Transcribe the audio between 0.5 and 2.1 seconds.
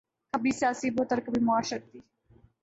سیاسی بت اور کبھی معاشرتی